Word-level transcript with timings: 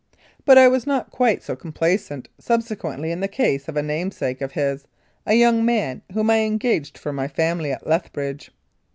But 0.45 0.57
I 0.57 0.67
was 0.67 0.87
not 0.87 1.11
quite 1.11 1.43
so 1.43 1.55
complacent 1.55 2.27
subsequently 2.39 3.11
in 3.11 3.19
the 3.19 3.27
case 3.27 3.67
of 3.67 3.77
a 3.77 3.83
namesake 3.83 4.41
of 4.41 4.53
his, 4.53 4.87
a 5.27 5.35
young 5.35 5.63
man, 5.63 6.01
whom 6.13 6.31
I 6.31 6.39
engaged 6.39 6.97
for 6.97 7.13
my 7.13 7.27
family 7.27 7.71
at 7.71 7.85
Lethbridge. 7.85 8.49